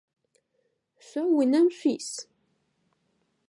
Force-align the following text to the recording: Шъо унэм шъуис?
Шъо 1.05 1.21
унэм 1.39 1.67
шъуис? 1.77 2.07